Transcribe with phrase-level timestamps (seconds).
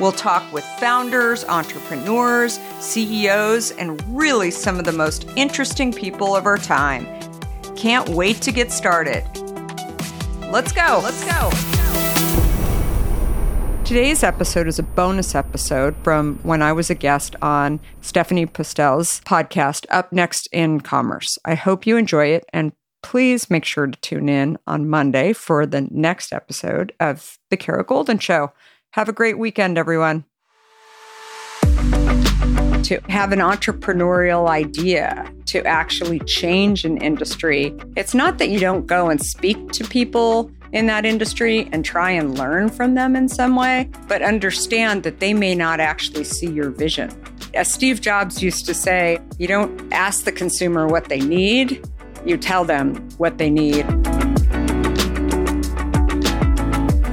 [0.00, 6.46] We'll talk with founders, entrepreneurs, CEOs, and really some of the most interesting people of
[6.46, 7.04] our time.
[7.74, 9.24] Can't wait to get started.
[10.52, 11.00] Let's go.
[11.02, 11.50] Let's go.
[13.84, 19.20] Today's episode is a bonus episode from when I was a guest on Stephanie Postles'
[19.22, 21.38] podcast, Up Next in Commerce.
[21.44, 22.70] I hope you enjoy it and
[23.02, 27.84] please make sure to tune in on Monday for the next episode of The Kara
[27.84, 28.52] Goldin Show.
[28.92, 30.24] Have a great weekend, everyone.
[32.84, 38.86] To have an entrepreneurial idea to actually change an industry, it's not that you don't
[38.86, 43.28] go and speak to people in that industry and try and learn from them in
[43.28, 47.10] some way, but understand that they may not actually see your vision.
[47.54, 51.86] As Steve Jobs used to say, you don't ask the consumer what they need,
[52.24, 53.86] you tell them what they need.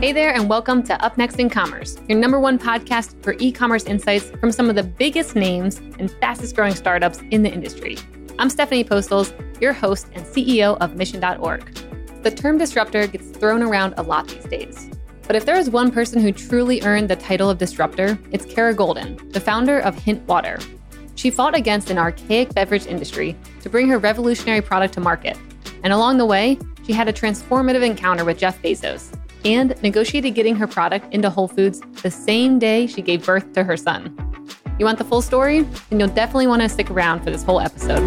[0.06, 3.52] Hey there, and welcome to Up Next in Commerce, your number one podcast for e
[3.52, 7.98] commerce insights from some of the biggest names and fastest growing startups in the industry.
[8.38, 11.74] I'm Stephanie Postles, your host and CEO of Mission.org.
[12.22, 14.92] The term disruptor gets thrown around a lot these days.
[15.26, 18.76] But if there is one person who truly earned the title of disruptor, it's Kara
[18.76, 20.60] Goldin, the founder of Hint Water.
[21.16, 25.36] She fought against an archaic beverage industry to bring her revolutionary product to market.
[25.84, 29.12] And along the way, she had a transformative encounter with Jeff Bezos
[29.46, 33.64] and negotiated getting her product into Whole Foods the same day she gave birth to
[33.64, 34.18] her son.
[34.78, 35.62] You want the full story?
[35.90, 38.02] Then you'll definitely want to stick around for this whole episode.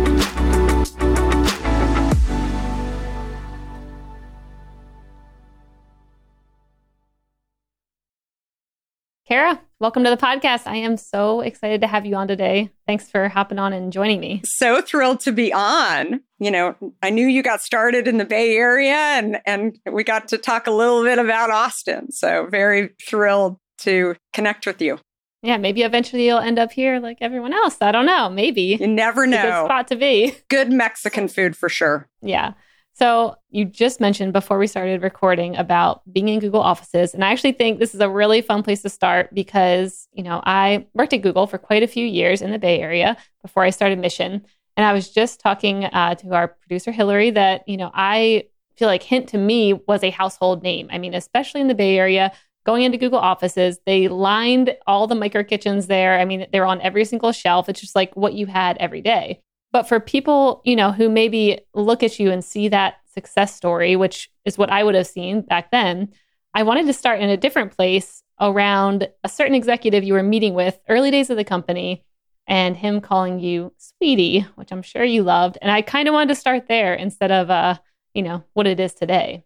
[9.26, 10.66] Kara, welcome to the podcast.
[10.66, 12.70] I am so excited to have you on today.
[12.86, 14.42] Thanks for hopping on and joining me.
[14.44, 16.20] So thrilled to be on.
[16.38, 20.28] You know, I knew you got started in the Bay Area and and we got
[20.28, 22.10] to talk a little bit about Austin.
[22.10, 24.98] So very thrilled to connect with you.
[25.42, 27.76] Yeah, maybe eventually you'll end up here like everyone else.
[27.80, 28.28] I don't know.
[28.28, 28.76] Maybe.
[28.80, 29.40] You never know.
[29.40, 30.34] good spot to be.
[30.48, 32.08] Good Mexican food for sure.
[32.20, 32.54] Yeah.
[32.98, 37.14] So you just mentioned before we started recording about being in Google offices.
[37.14, 40.42] And I actually think this is a really fun place to start because, you know,
[40.44, 43.70] I worked at Google for quite a few years in the Bay Area before I
[43.70, 44.44] started Mission.
[44.76, 48.88] And I was just talking uh, to our producer, Hillary, that, you know, I feel
[48.88, 50.88] like Hint to me was a household name.
[50.90, 52.32] I mean, especially in the Bay Area,
[52.66, 56.18] going into Google offices, they lined all the micro kitchens there.
[56.18, 57.68] I mean, they're on every single shelf.
[57.68, 59.40] It's just like what you had every day.
[59.72, 63.96] But for people, you know, who maybe look at you and see that success story,
[63.96, 66.12] which is what I would have seen back then,
[66.54, 70.54] I wanted to start in a different place around a certain executive you were meeting
[70.54, 72.04] with early days of the company
[72.46, 75.58] and him calling you sweetie, which I'm sure you loved.
[75.60, 77.76] And I kind of wanted to start there instead of uh,
[78.14, 79.44] you know, what it is today.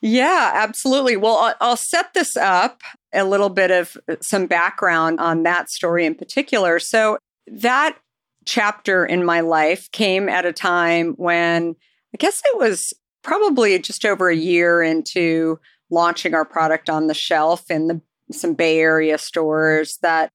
[0.00, 1.16] Yeah, absolutely.
[1.16, 5.70] Well, I'll, I'll set this up a little bit of uh, some background on that
[5.70, 6.78] story in particular.
[6.78, 7.98] So that
[8.44, 11.76] chapter in my life came at a time when
[12.14, 12.92] I guess it was
[13.22, 15.58] probably just over a year into
[15.90, 20.30] launching our product on the shelf in the some Bay Area stores that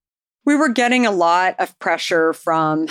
[0.46, 2.88] we were getting a lot of pressure from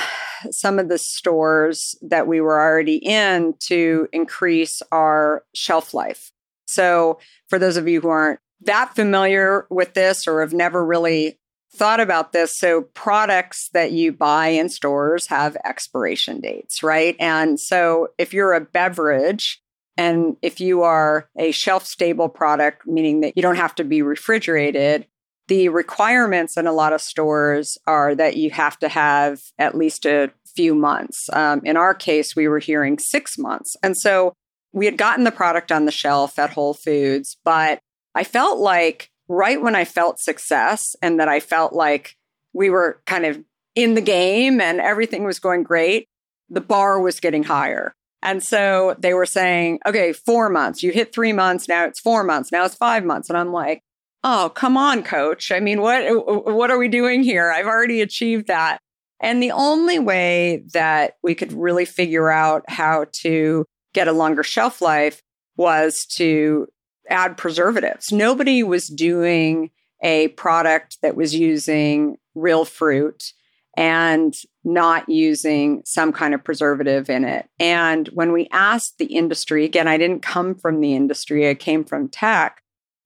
[0.50, 6.32] some of the stores that we were already in to increase our shelf life.
[6.66, 11.38] So, for those of you who aren't that familiar with this or have never really
[11.76, 12.56] thought about this.
[12.56, 17.16] So, products that you buy in stores have expiration dates, right?
[17.20, 19.60] And so, if you're a beverage
[19.96, 24.02] and if you are a shelf stable product, meaning that you don't have to be
[24.02, 25.06] refrigerated,
[25.48, 30.04] the requirements in a lot of stores are that you have to have at least
[30.04, 31.28] a few months.
[31.32, 33.76] Um, in our case, we were hearing six months.
[33.82, 34.32] And so
[34.72, 37.78] we had gotten the product on the shelf at Whole Foods, but
[38.14, 42.16] I felt like right when I felt success and that I felt like
[42.52, 43.42] we were kind of
[43.74, 46.08] in the game and everything was going great,
[46.48, 47.94] the bar was getting higher.
[48.22, 52.24] And so they were saying, okay, four months, you hit three months, now it's four
[52.24, 53.28] months, now it's five months.
[53.28, 53.82] And I'm like,
[54.24, 55.52] oh, come on, coach.
[55.52, 56.02] I mean, what,
[56.46, 57.52] what are we doing here?
[57.52, 58.80] I've already achieved that.
[59.20, 63.64] And the only way that we could really figure out how to
[63.94, 65.22] get a longer shelf life
[65.56, 66.66] was to
[67.08, 68.12] add preservatives.
[68.12, 69.70] Nobody was doing
[70.02, 73.32] a product that was using real fruit
[73.76, 77.48] and not using some kind of preservative in it.
[77.58, 81.84] And when we asked the industry, again, I didn't come from the industry, I came
[81.84, 82.62] from tech.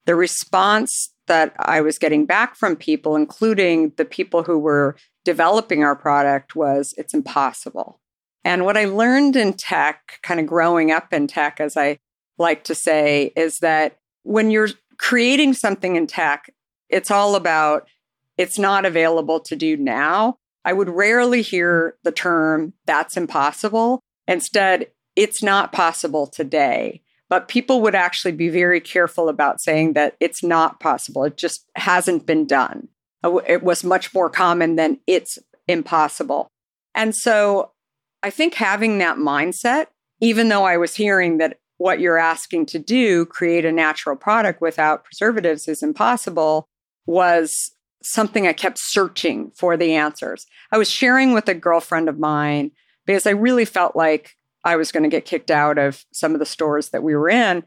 [0.07, 5.85] The response that I was getting back from people, including the people who were developing
[5.85, 8.01] our product, was it's impossible.
[8.45, 11.99] And what I learned in tech, kind of growing up in tech, as I
[12.41, 16.53] like to say, is that when you're creating something in tech,
[16.89, 17.87] it's all about
[18.37, 20.39] it's not available to do now.
[20.65, 24.01] I would rarely hear the term that's impossible.
[24.27, 27.03] Instead, it's not possible today.
[27.29, 31.25] But people would actually be very careful about saying that it's not possible.
[31.25, 32.89] It just hasn't been done.
[33.23, 35.39] Uh, it was much more common than it's
[35.69, 36.49] impossible.
[36.95, 37.71] And so
[38.23, 39.87] I think having that mindset,
[40.21, 44.61] even though I was hearing that what you're asking to do, create a natural product
[44.61, 46.69] without preservatives, is impossible,
[47.07, 47.71] was
[48.03, 50.45] something I kept searching for the answers.
[50.71, 52.73] I was sharing with a girlfriend of mine
[53.07, 56.39] because I really felt like I was going to get kicked out of some of
[56.39, 57.65] the stores that we were in.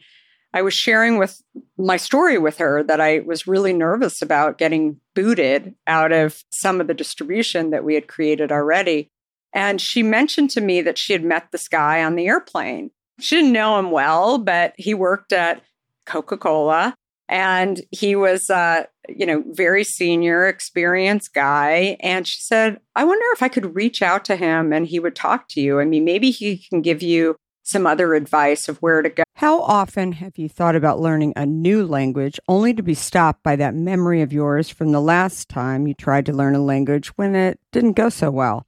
[0.53, 1.41] I was sharing with
[1.79, 6.79] my story with her that I was really nervous about getting booted out of some
[6.79, 9.09] of the distribution that we had created already.
[9.55, 12.91] And she mentioned to me that she had met this guy on the airplane.
[13.19, 15.61] She didn't know him well, but he worked at
[16.05, 16.95] Coca Cola
[17.29, 21.97] and he was uh, you know very senior experienced guy.
[21.99, 25.15] And she said i wonder if i could reach out to him and he would
[25.15, 25.79] talk to you.
[25.79, 29.23] I mean maybe he can give you some other advice of where to go.
[29.35, 33.55] How often have you thought about learning a new language only to be stopped by
[33.55, 37.35] that memory of yours from the last time you tried to learn a language when
[37.35, 38.67] it didn't go so well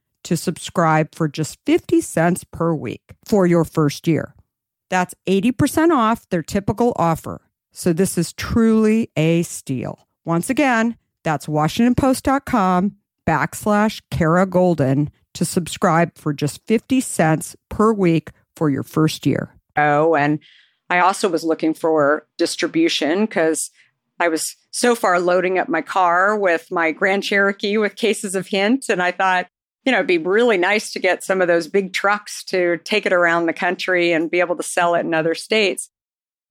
[0.23, 4.35] to subscribe for just 50 cents per week for your first year.
[4.89, 7.41] That's 80% off their typical offer.
[7.71, 10.07] So this is truly a steal.
[10.25, 12.95] Once again, that's washingtonpost.com
[13.27, 19.55] backslash Kara Goldin to subscribe for just 50 cents per week for your first year.
[19.77, 20.39] Oh, and
[20.89, 23.71] I also was looking for distribution because
[24.19, 28.47] I was so far loading up my car with my Grand Cherokee with cases of
[28.47, 28.85] hint.
[28.89, 29.47] And I thought,
[29.85, 33.05] you know, it'd be really nice to get some of those big trucks to take
[33.05, 35.89] it around the country and be able to sell it in other states.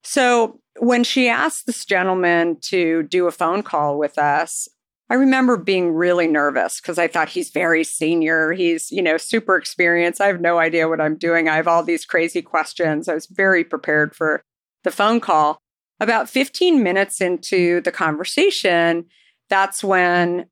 [0.03, 4.69] So when she asked this gentleman to do a phone call with us,
[5.11, 8.53] I remember being really nervous because I thought he's very senior.
[8.53, 10.21] He's, you know, super experienced.
[10.21, 11.49] I have no idea what I'm doing.
[11.49, 13.09] I have all these crazy questions.
[13.09, 14.43] I was very prepared for
[14.85, 15.59] the phone call.
[15.99, 19.07] About 15 minutes into the conversation,
[19.51, 20.47] that's when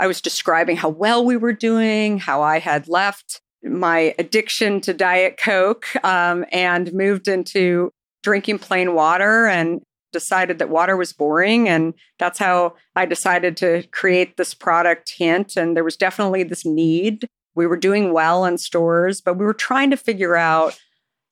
[0.00, 4.94] I was describing how well we were doing, how I had left my addiction to
[4.94, 7.90] Diet Coke um, and moved into
[8.22, 11.68] drinking plain water and decided that water was boring.
[11.68, 15.54] And that's how I decided to create this product hint.
[15.54, 17.26] And there was definitely this need.
[17.54, 20.80] We were doing well in stores, but we were trying to figure out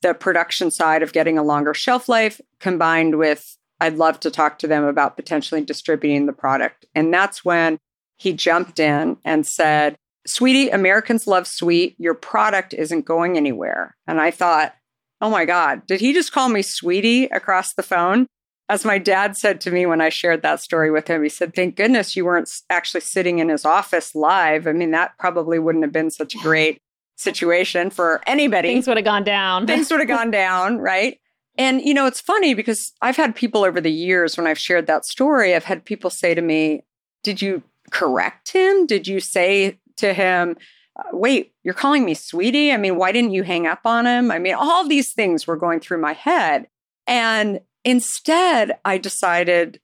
[0.02, 4.58] the production side of getting a longer shelf life combined with I'd love to talk
[4.58, 6.84] to them about potentially distributing the product.
[6.94, 7.78] And that's when
[8.18, 9.96] he jumped in and said,
[10.26, 11.96] Sweetie, Americans love sweet.
[11.98, 13.96] Your product isn't going anywhere.
[14.06, 14.74] And I thought,
[15.20, 18.26] oh my God, did he just call me sweetie across the phone?
[18.68, 21.54] As my dad said to me when I shared that story with him, he said,
[21.54, 24.66] Thank goodness you weren't actually sitting in his office live.
[24.66, 26.78] I mean, that probably wouldn't have been such a great
[27.16, 28.68] situation for anybody.
[28.68, 29.66] Things would have gone down.
[29.66, 31.18] Things would have gone down, right?
[31.56, 34.86] And, you know, it's funny because I've had people over the years when I've shared
[34.86, 36.82] that story, I've had people say to me,
[37.22, 38.86] Did you correct him?
[38.86, 40.56] Did you say to him,
[40.98, 42.72] uh, Wait, you're calling me sweetie?
[42.72, 44.30] I mean, why didn't you hang up on him?
[44.30, 46.68] I mean, all these things were going through my head.
[47.06, 49.80] And Instead, I decided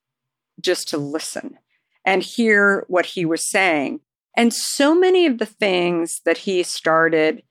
[0.61, 1.59] just to listen
[2.05, 4.01] and hear what he was saying.
[4.37, 7.43] And so many of the things that he started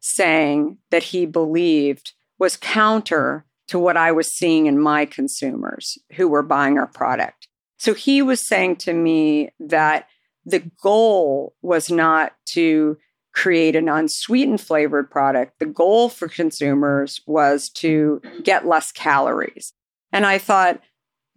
[0.00, 6.26] saying that he believed was counter to what I was seeing in my consumers who
[6.26, 7.39] were buying our product.
[7.80, 10.06] So he was saying to me that
[10.44, 12.98] the goal was not to
[13.32, 15.58] create an unsweetened flavored product.
[15.60, 19.72] The goal for consumers was to get less calories.
[20.12, 20.82] And I thought,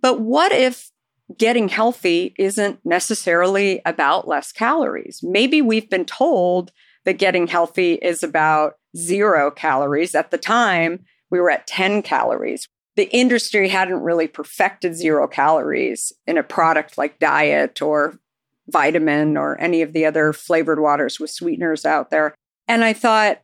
[0.01, 0.91] but what if
[1.37, 5.21] getting healthy isn't necessarily about less calories?
[5.23, 6.73] Maybe we've been told
[7.05, 10.13] that getting healthy is about zero calories.
[10.13, 12.67] At the time, we were at 10 calories.
[12.95, 18.19] The industry hadn't really perfected zero calories in a product like diet or
[18.67, 22.35] vitamin or any of the other flavored waters with sweeteners out there.
[22.67, 23.41] And I thought,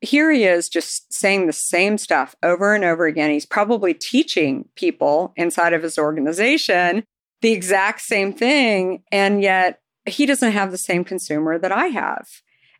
[0.00, 3.30] here he is just saying the same stuff over and over again.
[3.30, 7.04] He's probably teaching people inside of his organization
[7.40, 9.02] the exact same thing.
[9.12, 12.28] And yet he doesn't have the same consumer that I have.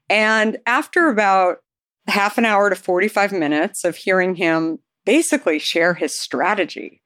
[0.09, 1.59] And after about
[2.09, 7.03] half an hour to 45 minutes of hearing him basically share his strategy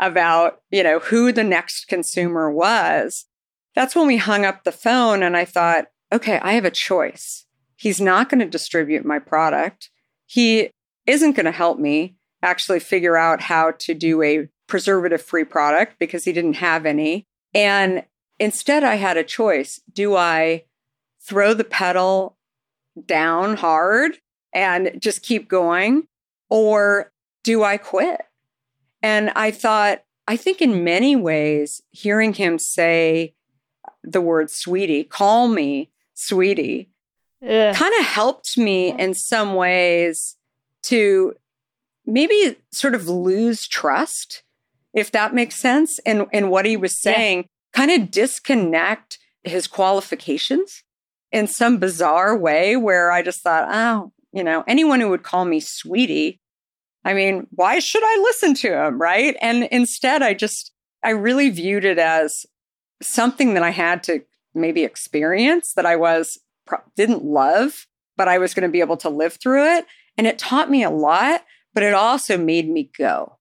[0.00, 3.26] about, you know, who the next consumer was,
[3.74, 7.46] that's when we hung up the phone and I thought, okay, I have a choice.
[7.76, 9.90] He's not going to distribute my product.
[10.26, 10.70] He
[11.06, 15.98] isn't going to help me actually figure out how to do a preservative free product
[15.98, 17.24] because he didn't have any.
[17.52, 18.04] And
[18.38, 19.80] instead, I had a choice.
[19.92, 20.64] Do I
[21.20, 22.36] throw the pedal
[23.06, 24.18] down hard
[24.54, 26.06] and just keep going?
[26.48, 27.12] Or
[27.44, 28.22] do I quit?
[29.02, 33.34] And I thought, I think in many ways, hearing him say
[34.02, 36.88] the word sweetie, call me sweetie,
[37.74, 40.36] kind of helped me in some ways
[40.84, 41.34] to
[42.06, 44.42] maybe sort of lose trust,
[44.94, 47.44] if that makes sense, in, in what he was saying, yeah.
[47.74, 50.82] kind of disconnect his qualifications
[51.30, 55.44] in some bizarre way where I just thought, oh, you know, anyone who would call
[55.44, 56.40] me sweetie,
[57.04, 59.00] I mean, why should I listen to him?
[59.00, 59.36] Right.
[59.40, 62.46] And instead, I just, I really viewed it as
[63.02, 66.38] something that I had to maybe experience that I was,
[66.96, 69.86] didn't love, but I was going to be able to live through it.
[70.16, 71.44] And it taught me a lot,
[71.74, 73.38] but it also made me go.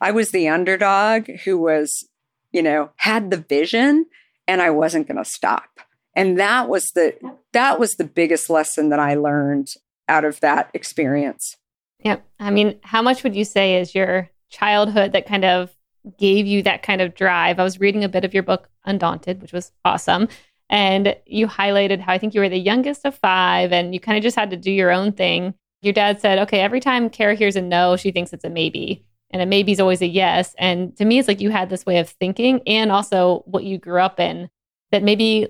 [0.00, 2.08] I was the underdog who was,
[2.52, 4.06] you know, had the vision
[4.48, 5.80] and I wasn't going to stop.
[6.16, 7.14] And that was the
[7.52, 9.68] that was the biggest lesson that I learned
[10.08, 11.56] out of that experience.
[12.04, 12.24] Yep.
[12.38, 15.74] I mean, how much would you say is your childhood that kind of
[16.18, 17.58] gave you that kind of drive?
[17.58, 20.28] I was reading a bit of your book, Undaunted, which was awesome.
[20.68, 24.16] And you highlighted how I think you were the youngest of five and you kind
[24.18, 25.54] of just had to do your own thing.
[25.82, 29.04] Your dad said, okay, every time Kara hears a no, she thinks it's a maybe.
[29.30, 30.54] And a maybe is always a yes.
[30.58, 33.78] And to me, it's like you had this way of thinking and also what you
[33.78, 34.48] grew up in
[34.92, 35.48] that maybe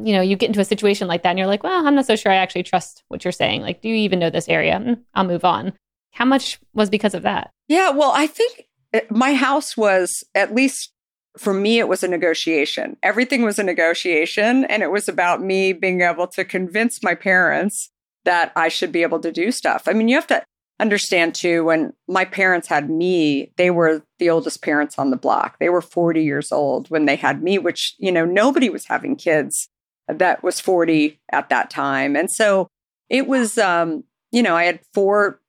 [0.00, 2.06] you know, you get into a situation like that and you're like, well, I'm not
[2.06, 3.62] so sure I actually trust what you're saying.
[3.62, 4.74] Like, do you even know this area?
[4.74, 5.72] Mm, I'll move on.
[6.18, 7.52] How much was because of that?
[7.68, 8.64] Yeah, well, I think
[9.08, 10.92] my house was, at least
[11.38, 12.96] for me, it was a negotiation.
[13.04, 14.64] Everything was a negotiation.
[14.64, 17.92] And it was about me being able to convince my parents
[18.24, 19.84] that I should be able to do stuff.
[19.86, 20.42] I mean, you have to
[20.80, 25.60] understand too, when my parents had me, they were the oldest parents on the block.
[25.60, 29.14] They were 40 years old when they had me, which, you know, nobody was having
[29.14, 29.68] kids
[30.08, 32.16] that was 40 at that time.
[32.16, 32.66] And so
[33.08, 34.02] it was, um,
[34.32, 35.40] you know, I had four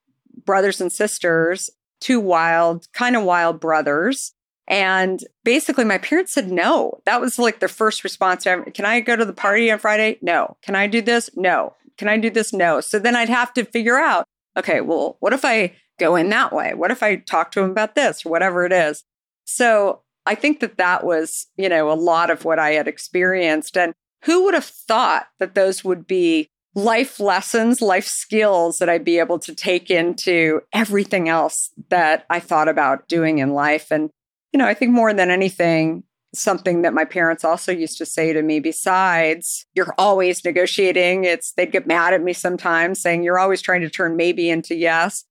[0.49, 1.69] brothers and sisters,
[2.01, 4.33] two wild, kind of wild brothers.
[4.67, 7.01] And basically, my parents said no.
[7.05, 8.45] That was like their first response.
[8.45, 10.17] Can I go to the party on Friday?
[10.23, 10.57] No.
[10.63, 11.29] Can I do this?
[11.35, 11.75] No.
[11.99, 12.51] Can I do this?
[12.51, 12.81] No.
[12.81, 14.25] So then I'd have to figure out
[14.57, 16.73] okay, well, what if I go in that way?
[16.73, 19.03] What if I talk to him about this or whatever it is?
[19.45, 23.77] So I think that that was, you know, a lot of what I had experienced.
[23.77, 26.49] And who would have thought that those would be
[26.83, 32.39] life lessons, life skills that I'd be able to take into everything else that I
[32.39, 33.91] thought about doing in life?
[33.91, 34.09] And,
[34.53, 38.33] you know, I think more than anything, something that my parents also used to say
[38.33, 43.39] to me besides you're always negotiating it's they'd get mad at me sometimes saying you're
[43.39, 45.23] always trying to turn maybe into yes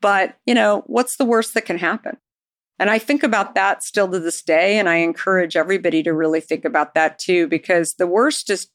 [0.00, 2.16] but you know what's the worst that can happen
[2.78, 4.78] and I think about that still to this day.
[4.78, 8.68] And I encourage everybody to really think about that too, because the worst is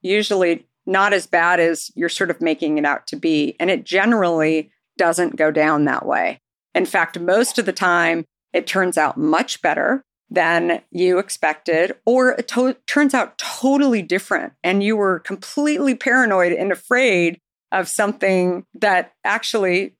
[0.00, 3.54] usually not as bad as you're sort of making it out to be.
[3.60, 6.40] And it generally doesn't go down that way.
[6.74, 8.24] In fact, most of the time,
[8.54, 14.54] it turns out much better than you expected, or it to- turns out totally different.
[14.64, 17.38] And you were completely paranoid and afraid
[17.70, 19.94] of something that actually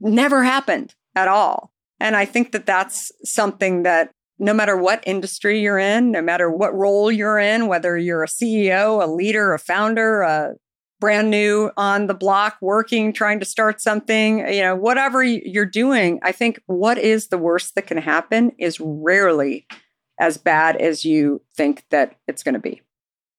[0.00, 1.72] never happened at all.
[2.00, 6.50] And I think that that's something that no matter what industry you're in, no matter
[6.50, 10.54] what role you're in, whether you're a CEO, a leader, a founder, a
[11.00, 16.18] brand new on the block, working, trying to start something, you know, whatever you're doing,
[16.22, 19.66] I think what is the worst that can happen is rarely
[20.18, 22.80] as bad as you think that it's going to be.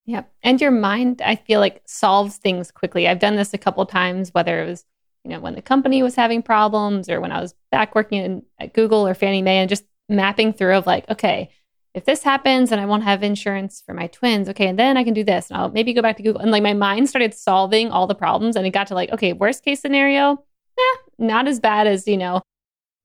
[0.04, 0.22] Yeah.
[0.42, 3.08] And your mind, I feel like, solves things quickly.
[3.08, 4.84] I've done this a couple times, whether it was
[5.26, 8.42] you know, when the company was having problems or when I was back working in,
[8.60, 11.50] at Google or Fannie Mae and just mapping through of like, okay,
[11.94, 15.04] if this happens and I won't have insurance for my twins, okay, and then I
[15.04, 16.42] can do this and I'll maybe go back to Google.
[16.42, 19.32] And like my mind started solving all the problems and it got to like, okay,
[19.32, 20.44] worst case scenario,
[20.78, 22.42] eh, not as bad as, you know,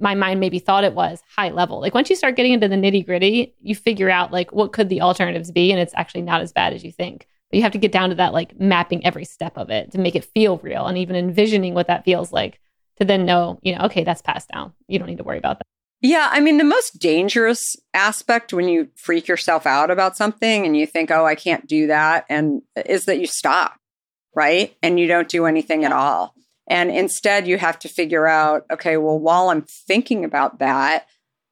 [0.01, 1.79] my mind maybe thought it was high level.
[1.79, 4.89] Like once you start getting into the nitty gritty, you figure out like what could
[4.89, 7.27] the alternatives be and it's actually not as bad as you think.
[7.49, 9.99] But you have to get down to that like mapping every step of it to
[9.99, 12.59] make it feel real and even envisioning what that feels like
[12.97, 14.73] to then know, you know, okay, that's passed down.
[14.87, 15.65] You don't need to worry about that.
[16.01, 20.75] Yeah, I mean, the most dangerous aspect when you freak yourself out about something and
[20.75, 23.79] you think, oh, I can't do that, and uh, is that you stop,
[24.35, 24.75] right?
[24.81, 26.33] And you don't do anything at all.
[26.67, 31.05] And instead, you have to figure out, okay, well, while I'm thinking about that,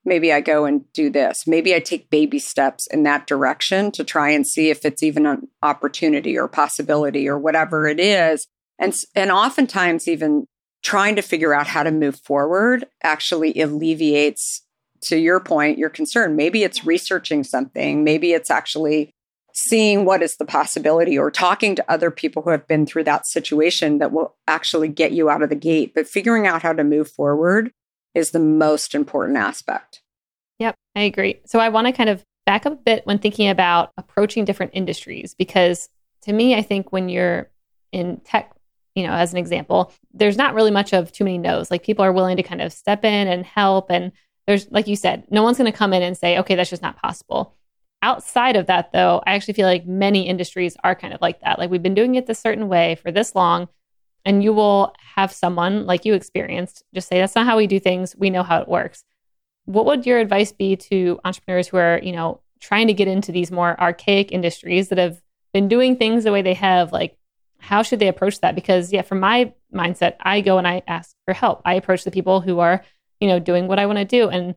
[0.03, 1.45] maybe I go and do this.
[1.45, 5.25] Maybe I take baby steps in that direction to try and see if it's even
[5.25, 8.47] an opportunity or possibility or whatever it is.
[8.79, 10.47] And, and oftentimes, even
[10.82, 14.63] trying to figure out how to move forward actually alleviates,
[15.02, 16.36] to your point, your concern.
[16.36, 19.12] Maybe it's researching something, maybe it's actually
[19.54, 23.28] seeing what is the possibility or talking to other people who have been through that
[23.28, 25.94] situation that will actually get you out of the gate.
[25.94, 27.72] But figuring out how to move forward
[28.15, 30.02] is the most important aspect.
[30.60, 31.39] Yep, I agree.
[31.46, 34.72] So I want to kind of back up a bit when thinking about approaching different
[34.74, 35.89] industries because
[36.24, 37.50] to me, I think when you're
[37.92, 38.54] in tech,
[38.99, 41.71] you know, as an example, there's not really much of too many no's.
[41.71, 43.89] Like people are willing to kind of step in and help.
[43.89, 44.12] And
[44.45, 46.81] there's, like you said, no one's going to come in and say, okay, that's just
[46.81, 47.55] not possible.
[48.01, 51.59] Outside of that, though, I actually feel like many industries are kind of like that.
[51.59, 53.69] Like we've been doing it this certain way for this long,
[54.25, 57.79] and you will have someone like you experienced just say, that's not how we do
[57.79, 58.15] things.
[58.17, 59.05] We know how it works.
[59.65, 63.31] What would your advice be to entrepreneurs who are, you know, trying to get into
[63.31, 65.21] these more archaic industries that have
[65.53, 66.91] been doing things the way they have?
[66.91, 67.17] Like,
[67.60, 68.56] how should they approach that?
[68.56, 71.62] Because, yeah, from my mindset, I go and I ask for help.
[71.65, 72.84] I approach the people who are,
[73.19, 74.30] you know, doing what I want to do.
[74.30, 74.56] And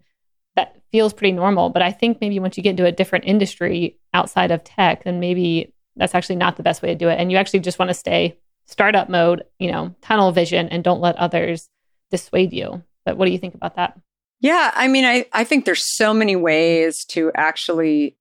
[0.56, 1.70] that feels pretty normal.
[1.70, 5.20] But I think maybe once you get into a different industry outside of tech, then
[5.20, 7.18] maybe that's actually not the best way to do it.
[7.18, 11.00] And you actually just want to stay startup mode, you know, tunnel vision and don't
[11.00, 11.68] let others
[12.10, 12.82] dissuade you.
[13.04, 13.98] But what do you think about that?
[14.40, 18.16] Yeah, I mean, I, I think there's so many ways to actually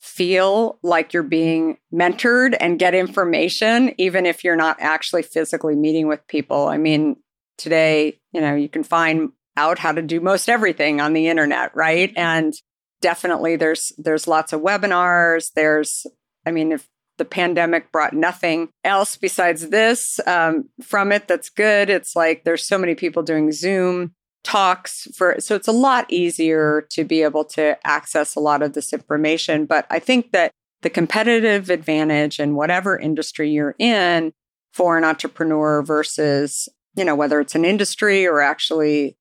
[0.00, 6.08] feel like you're being mentored and get information, even if you're not actually physically meeting
[6.08, 6.68] with people.
[6.68, 7.16] I mean,
[7.58, 11.76] today, you know, you can find out how to do most everything on the internet,
[11.76, 12.12] right?
[12.16, 12.54] And
[13.02, 15.52] definitely there's there's lots of webinars.
[15.54, 16.06] There's
[16.46, 21.90] I mean, if the pandemic brought nothing else besides this um, from it that's good,
[21.90, 26.86] it's like there's so many people doing Zoom talks for so it's a lot easier
[26.90, 30.50] to be able to access a lot of this information but i think that
[30.80, 34.32] the competitive advantage in whatever industry you're in
[34.72, 39.14] for an entrepreneur versus you know whether it's an industry or actually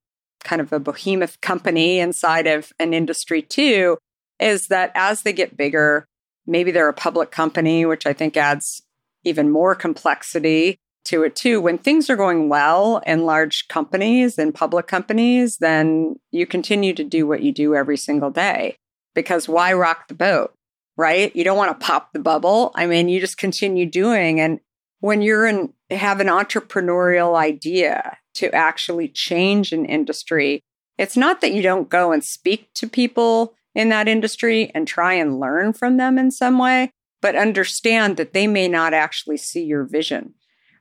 [0.43, 3.97] kind of a behemoth company inside of an industry too,
[4.39, 6.07] is that as they get bigger,
[6.45, 8.81] maybe they're a public company, which I think adds
[9.23, 11.61] even more complexity to it too.
[11.61, 17.03] When things are going well in large companies and public companies, then you continue to
[17.03, 18.77] do what you do every single day
[19.15, 20.53] because why rock the boat,
[20.97, 21.35] right?
[21.35, 22.71] You don't want to pop the bubble.
[22.75, 24.39] I mean, you just continue doing.
[24.39, 24.59] And
[24.99, 30.61] when you're in, have an entrepreneurial idea to actually change an industry,
[30.97, 35.13] it's not that you don't go and speak to people in that industry and try
[35.13, 39.63] and learn from them in some way, but understand that they may not actually see
[39.63, 40.33] your vision,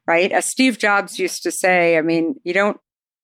[0.09, 0.33] right?
[0.33, 2.81] As Steve Jobs used to say, I mean, you don't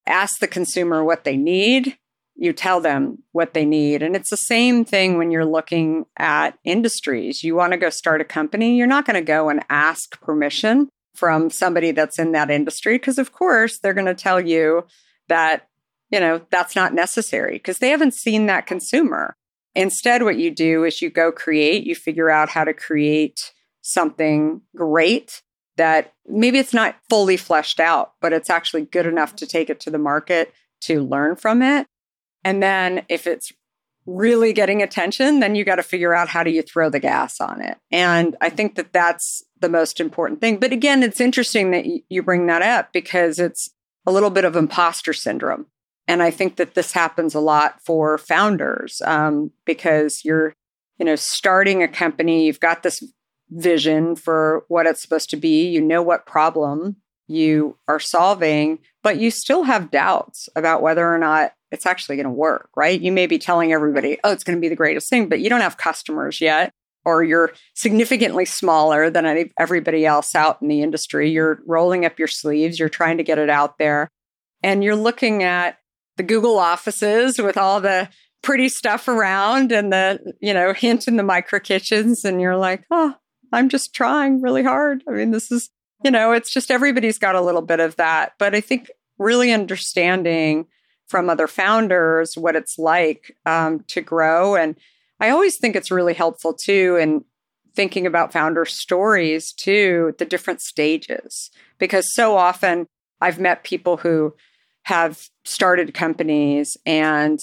[0.06, 1.96] ask the consumer what they need,
[2.36, 4.02] you tell them what they need.
[4.02, 7.42] And it's the same thing when you're looking at industries.
[7.42, 10.90] You want to go start a company, you're not going to go and ask permission
[11.14, 14.84] from somebody that's in that industry because of course they're going to tell you
[15.28, 15.68] that
[16.10, 19.36] you know that's not necessary because they haven't seen that consumer
[19.76, 24.60] instead what you do is you go create you figure out how to create something
[24.74, 25.40] great
[25.76, 29.80] that maybe it's not fully fleshed out but it's actually good enough to take it
[29.80, 31.86] to the market to learn from it
[32.44, 33.52] and then if it's
[34.06, 37.40] really getting attention, then you got to figure out how do you throw the gas
[37.40, 37.78] on it.
[37.90, 40.58] And I think that that's the most important thing.
[40.58, 43.70] But again, it's interesting that you bring that up because it's
[44.06, 45.66] a little bit of imposter syndrome.
[46.06, 50.54] And I think that this happens a lot for founders um, because you're,
[50.98, 53.02] you know, starting a company, you've got this
[53.50, 57.92] vision for what it's supposed to be, you know what problem you mm-hmm.
[57.92, 62.30] are solving, but you still have doubts about whether or not it's actually going to
[62.30, 63.00] work, right?
[63.00, 65.48] You may be telling everybody, oh, it's going to be the greatest thing, but you
[65.48, 66.72] don't have customers yet,
[67.04, 71.30] or you're significantly smaller than everybody else out in the industry.
[71.30, 74.08] You're rolling up your sleeves, you're trying to get it out there,
[74.62, 75.78] and you're looking at
[76.16, 78.08] the Google offices with all the
[78.42, 82.84] pretty stuff around and the, you know, hint in the micro kitchens, and you're like,
[82.90, 83.14] oh,
[83.54, 85.02] I'm just trying really hard.
[85.08, 85.70] I mean, this is,
[86.02, 88.32] you know, it's just everybody's got a little bit of that.
[88.38, 90.66] But I think really understanding
[91.06, 94.56] from other founders what it's like um, to grow.
[94.56, 94.76] And
[95.20, 97.24] I always think it's really helpful too in
[97.74, 102.86] thinking about founder stories too, the different stages, because so often
[103.20, 104.34] I've met people who
[104.84, 107.38] have started companies and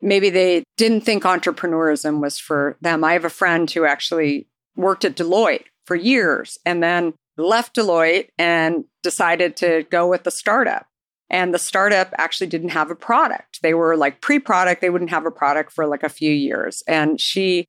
[0.00, 3.04] maybe they didn't think entrepreneurism was for them.
[3.04, 8.28] I have a friend who actually worked at Deloitte for years and then left Deloitte
[8.38, 10.86] and decided to go with the startup
[11.30, 13.60] And the startup actually didn't have a product.
[13.62, 16.82] They were like pre product, they wouldn't have a product for like a few years.
[16.86, 17.66] And she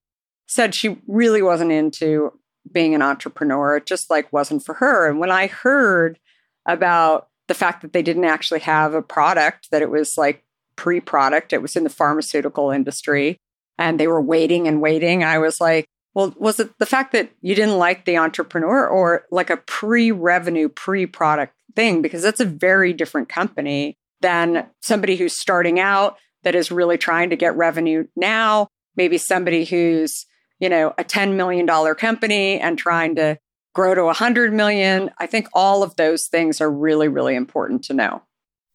[0.47, 2.33] said she really wasn't into
[2.71, 3.77] being an entrepreneur.
[3.77, 5.09] It just like wasn't for her.
[5.09, 6.19] And when I heard
[6.67, 10.43] about the fact that they didn't actually have a product, that it was like
[10.75, 13.37] pre product, it was in the pharmaceutical industry,
[13.77, 17.29] and they were waiting and waiting, I was like, well, was it the fact that
[17.41, 22.01] you didn't like the entrepreneur or like a pre revenue, pre product thing?
[22.01, 27.29] Because that's a very different company than somebody who's starting out that is really trying
[27.31, 30.25] to get revenue now, maybe somebody who's,
[30.59, 33.37] you know, a $10 million company and trying to
[33.73, 35.11] grow to 100 million.
[35.17, 38.23] I think all of those things are really, really important to know.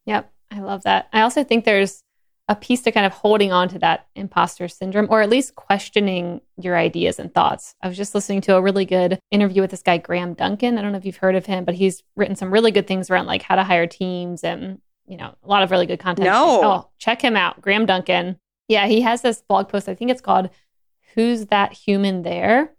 [0.05, 0.31] Yep.
[0.51, 1.09] I love that.
[1.13, 2.03] I also think there's
[2.51, 6.41] a piece to kind of holding on to that imposter syndrome or at least questioning
[6.61, 7.77] your ideas and thoughts.
[7.81, 10.77] I was just listening to a really good interview with this guy, Graham Duncan.
[10.77, 13.09] I don't know if you've heard of him, but he's written some really good things
[13.09, 16.27] around like how to hire teams and, you know, a lot of really good content.
[16.27, 16.61] No.
[16.65, 17.61] Oh, check him out.
[17.61, 18.37] Graham Duncan.
[18.67, 19.89] Yeah, he has this blog post.
[19.89, 20.51] I think it's called
[21.15, 22.73] Who's That Human There?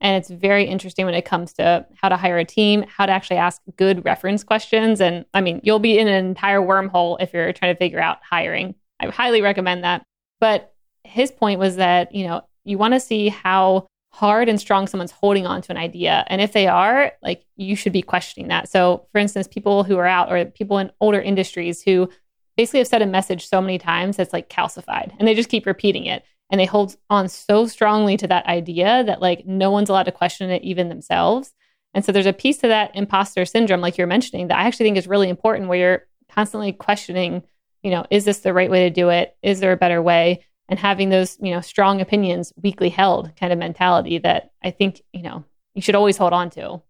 [0.00, 3.12] And it's very interesting when it comes to how to hire a team, how to
[3.12, 5.02] actually ask good reference questions.
[5.02, 8.18] And I mean, you'll be in an entire wormhole if you're trying to figure out
[8.22, 8.74] hiring.
[9.00, 10.04] I highly recommend that.
[10.40, 10.72] But
[11.04, 15.12] his point was that, you know, you want to see how hard and strong someone's
[15.12, 16.24] holding on to an idea.
[16.28, 18.68] And if they are, like you should be questioning that.
[18.68, 22.08] So, for instance, people who are out or people in older industries who
[22.56, 25.66] basically have said a message so many times that's like calcified and they just keep
[25.66, 29.88] repeating it and they hold on so strongly to that idea that like no one's
[29.88, 31.52] allowed to question it even themselves.
[31.94, 34.86] And so there's a piece to that imposter syndrome like you're mentioning that I actually
[34.86, 37.42] think is really important where you're constantly questioning
[37.82, 39.36] you know, is this the right way to do it?
[39.42, 40.44] Is there a better way?
[40.68, 45.02] And having those, you know, strong opinions weakly held kind of mentality that I think,
[45.12, 46.82] you know, you should always hold on to.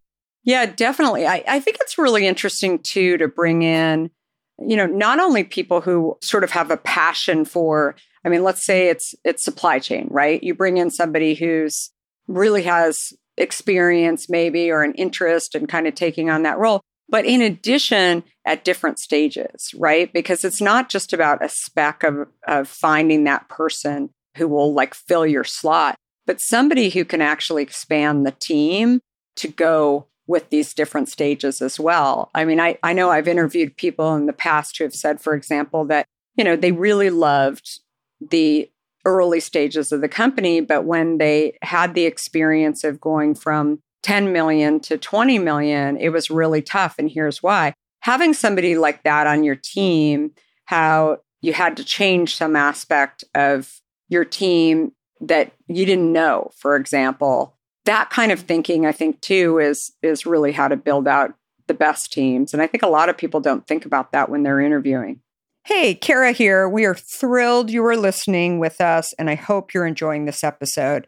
[0.44, 1.26] Yeah, definitely.
[1.26, 4.10] I, I think it's really interesting too to bring in,
[4.58, 8.64] you know, not only people who sort of have a passion for, I mean, let's
[8.64, 10.42] say it's it's supply chain, right?
[10.42, 11.90] You bring in somebody who's
[12.26, 16.80] really has experience maybe or an interest in kind of taking on that role.
[17.08, 20.12] But in addition, at different stages, right?
[20.12, 24.94] Because it's not just about a spec of, of finding that person who will like
[24.94, 29.00] fill your slot, but somebody who can actually expand the team
[29.36, 32.30] to go with these different stages as well.
[32.34, 35.34] I mean, I, I know I've interviewed people in the past who have said, for
[35.34, 37.80] example, that, you know, they really loved
[38.20, 38.70] the
[39.04, 44.32] early stages of the company, but when they had the experience of going from 10
[44.32, 46.96] million to 20 million, it was really tough.
[46.98, 47.74] And here's why.
[48.00, 50.32] Having somebody like that on your team,
[50.64, 56.76] how you had to change some aspect of your team that you didn't know, for
[56.76, 57.54] example.
[57.84, 61.34] That kind of thinking, I think, too, is is really how to build out
[61.66, 62.52] the best teams.
[62.52, 65.20] And I think a lot of people don't think about that when they're interviewing.
[65.64, 66.68] Hey, Kara here.
[66.68, 71.06] We are thrilled you are listening with us, and I hope you're enjoying this episode.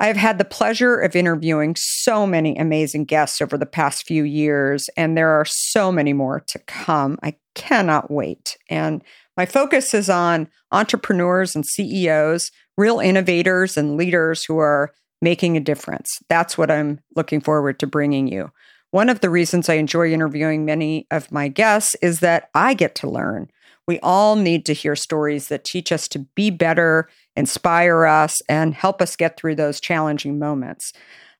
[0.00, 4.22] I have had the pleasure of interviewing so many amazing guests over the past few
[4.22, 7.18] years, and there are so many more to come.
[7.22, 8.56] I cannot wait.
[8.70, 9.02] And
[9.36, 15.60] my focus is on entrepreneurs and CEOs, real innovators and leaders who are making a
[15.60, 16.08] difference.
[16.28, 18.52] That's what I'm looking forward to bringing you.
[18.92, 22.94] One of the reasons I enjoy interviewing many of my guests is that I get
[22.96, 23.50] to learn.
[23.86, 28.74] We all need to hear stories that teach us to be better inspire us, and
[28.74, 30.92] help us get through those challenging moments.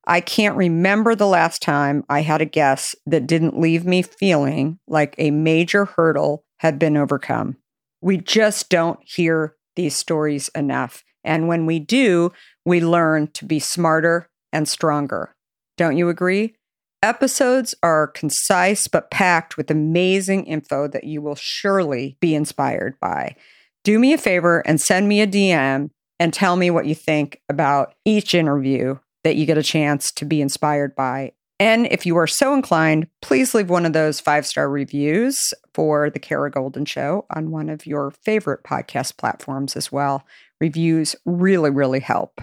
[0.06, 4.78] I can't remember the last time I had a guest that didn't leave me feeling
[4.86, 7.58] like a major hurdle had been overcome.
[8.00, 11.04] We just don't hear these stories enough.
[11.24, 12.32] And when we do,
[12.64, 15.34] we learn to be smarter and stronger.
[15.76, 16.54] Don't you agree?
[17.02, 23.36] Episodes are concise but packed with amazing info that you will surely be inspired by
[23.84, 27.40] do me a favor and send me a DM and tell me what you think
[27.48, 31.32] about each interview that you get a chance to be inspired by.
[31.60, 35.36] And if you are so inclined, please leave one of those five star reviews
[35.74, 40.24] for The Kara Goldin Show on one of your favorite podcast platforms as well.
[40.60, 42.40] Reviews really, really help.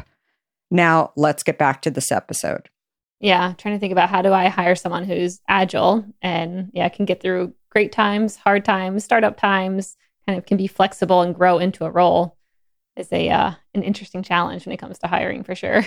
[0.69, 2.69] Now, let's get back to this episode.
[3.21, 7.05] Yeah, trying to think about how do I hire someone who's agile and yeah, can
[7.05, 9.95] get through great times, hard times, startup times,
[10.27, 12.37] kind of can be flexible and grow into a role
[12.95, 15.85] is a uh, an interesting challenge when it comes to hiring for sure.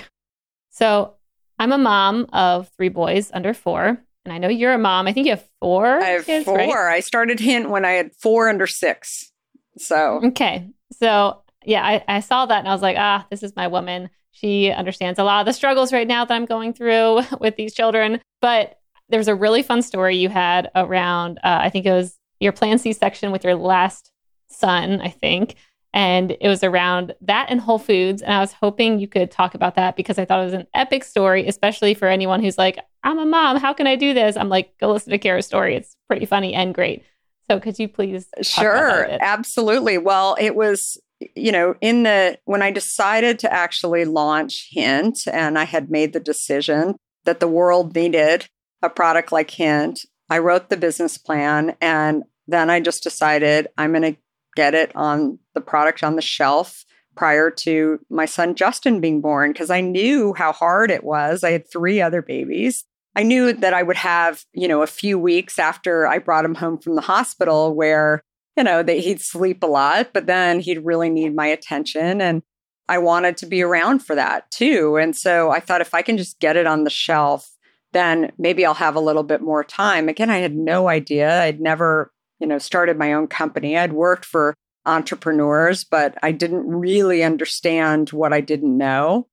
[0.70, 1.14] So
[1.58, 5.08] I'm a mom of three boys under four, and I know you're a mom.
[5.08, 5.86] I think you have four.
[5.86, 6.56] I have kids, four.
[6.56, 6.70] Right?
[6.70, 9.32] I started Hint when I had four under six.
[9.78, 13.56] So okay, so yeah, I, I saw that and I was like, ah, this is
[13.56, 14.10] my woman.
[14.30, 17.74] She understands a lot of the struggles right now that I'm going through with these
[17.74, 18.20] children.
[18.40, 22.52] But there's a really fun story you had around, uh, I think it was your
[22.52, 24.12] planned C section with your last
[24.48, 25.56] son, I think.
[25.94, 28.20] And it was around that and Whole Foods.
[28.22, 30.66] And I was hoping you could talk about that because I thought it was an
[30.74, 33.56] epic story, especially for anyone who's like, I'm a mom.
[33.56, 34.36] How can I do this?
[34.36, 35.74] I'm like, go listen to Kara's story.
[35.74, 37.04] It's pretty funny and great.
[37.50, 38.28] So could you please?
[38.42, 39.96] Sure, absolutely.
[39.96, 41.00] Well, it was,
[41.34, 46.12] you know, in the when I decided to actually launch Hint and I had made
[46.12, 48.46] the decision that the world needed
[48.82, 53.92] a product like Hint, I wrote the business plan and then I just decided I'm
[53.92, 54.20] going to
[54.58, 59.52] get it on the product on the shelf prior to my son Justin being born
[59.52, 61.44] because I knew how hard it was.
[61.44, 62.84] I had three other babies.
[63.14, 66.56] I knew that I would have, you know, a few weeks after I brought him
[66.56, 68.20] home from the hospital where,
[68.56, 72.20] you know, that he'd sleep a lot, but then he'd really need my attention.
[72.20, 72.42] And
[72.88, 74.96] I wanted to be around for that too.
[74.96, 77.48] And so I thought if I can just get it on the shelf,
[77.92, 80.08] then maybe I'll have a little bit more time.
[80.08, 81.42] Again, I had no idea.
[81.42, 83.76] I'd never, you know, started my own company.
[83.76, 84.54] I'd worked for
[84.86, 89.26] entrepreneurs, but I didn't really understand what I didn't know.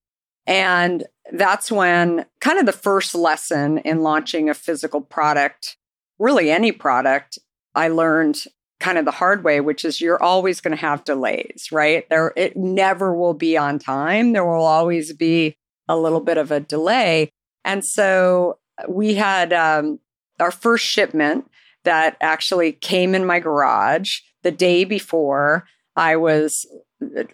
[0.48, 5.78] And that's when kind of the first lesson in launching a physical product,
[6.20, 7.40] really any product,
[7.74, 8.44] I learned
[8.80, 12.08] kind of the hard way, which is you're always going to have delays, right?
[12.10, 14.34] There it never will be on time.
[14.34, 15.56] There will always be
[15.88, 17.30] a little bit of a delay.
[17.64, 20.00] And so we had um,
[20.40, 21.50] our first shipment
[21.86, 26.66] that actually came in my garage the day before I was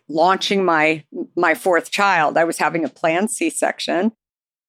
[0.08, 1.04] launching my
[1.36, 2.38] my fourth child.
[2.38, 4.12] I was having a planned C-section.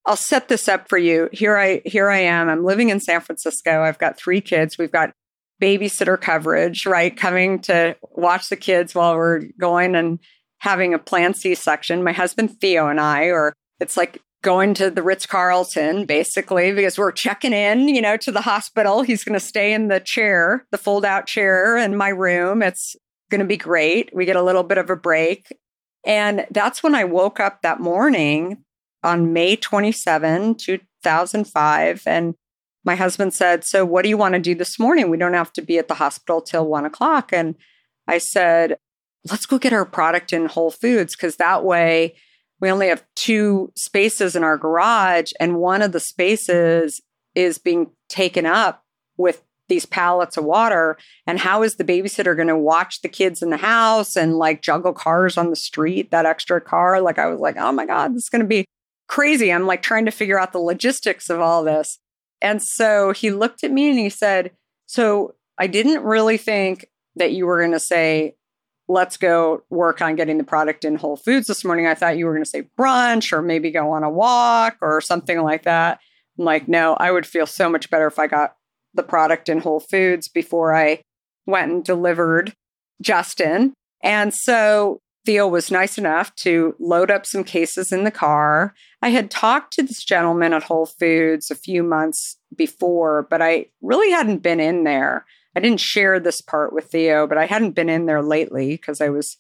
[0.05, 1.29] I'll set this up for you.
[1.33, 2.49] Here I here I am.
[2.49, 3.83] I'm living in San Francisco.
[3.83, 4.79] I've got three kids.
[4.79, 5.13] We've got
[5.61, 7.17] babysitter coverage, right?
[7.17, 10.19] Coming to watch the kids while we're going and
[10.59, 12.03] having a planned C-section.
[12.03, 16.99] My husband Theo and I are it's like going to the Ritz Carlton basically because
[16.99, 19.03] we're checking in, you know, to the hospital.
[19.03, 22.63] He's going to stay in the chair, the fold out chair in my room.
[22.63, 22.97] It's
[23.31, 24.15] going to be great.
[24.15, 25.57] We get a little bit of a break.
[26.05, 28.65] And that's when I woke up that morning
[29.03, 32.03] on May 27, 2005.
[32.07, 32.35] And
[32.85, 35.09] my husband said, So, what do you want to do this morning?
[35.09, 37.33] We don't have to be at the hospital till one o'clock.
[37.33, 37.55] And
[38.09, 38.79] I said,
[39.31, 42.17] Let's go get our product in Whole Foods because that way
[42.63, 45.33] we only have two spaces in our garage.
[45.41, 47.03] And one of the spaces
[47.35, 48.85] is being taken up
[49.17, 50.97] with these pallets of water.
[51.27, 54.63] And how is the babysitter going to watch the kids in the house and like
[54.63, 57.01] juggle cars on the street that extra car?
[57.01, 58.65] Like i was like oh my god this is going to be
[59.09, 59.53] crazy.
[59.53, 61.99] I'm like trying to figure out the logistics of all this.
[62.41, 64.53] And so he looked at me and he said
[64.87, 68.35] so i didn't really think that you were going to say
[68.89, 72.27] let's go work on getting the product in whole foods this morning i thought you
[72.27, 76.01] were going to say brunch or maybe go on a walk or something like that
[76.39, 78.57] i'm like no i would feel so much better if i got
[78.95, 81.03] the product in Whole Foods before I
[81.47, 82.55] went and delivered
[83.01, 83.75] Justin.
[84.03, 88.75] And so Theo was nice enough to load up some cases in the car.
[89.01, 93.67] I had talked to this gentleman at Whole Foods a few months before, but I
[93.81, 95.25] really hadn't been in there.
[95.55, 99.01] I didn't share this part with Theo, but I hadn't been in there lately because
[99.01, 99.37] I was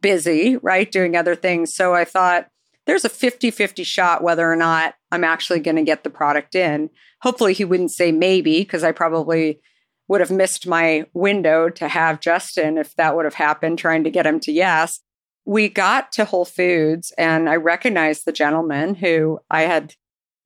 [0.00, 1.74] busy, right, doing other things.
[1.74, 2.48] So I thought
[2.86, 6.54] there's a 50 50 shot whether or not I'm actually going to get the product
[6.54, 6.90] in.
[7.22, 9.60] Hopefully, he wouldn't say maybe because I probably
[10.08, 14.10] would have missed my window to have Justin if that would have happened, trying to
[14.10, 14.98] get him to yes.
[15.44, 19.94] We got to Whole Foods and I recognized the gentleman who I had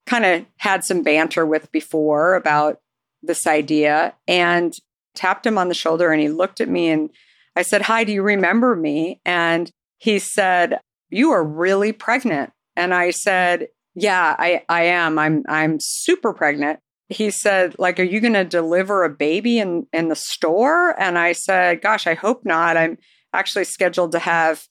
[0.06, 2.80] kind of had some banter with before about
[3.22, 4.74] this idea and
[5.14, 7.10] tapped him on the shoulder and he looked at me and
[7.56, 9.20] I said, Hi, do you remember me?
[9.24, 12.52] And he said, You are really pregnant.
[12.76, 15.18] And I said, yeah, I, I am.
[15.18, 16.80] I'm I'm super pregnant.
[17.08, 21.00] He said, like, are you gonna deliver a baby in, in the store?
[21.00, 22.76] And I said, Gosh, I hope not.
[22.76, 22.98] I'm
[23.32, 24.66] actually scheduled to have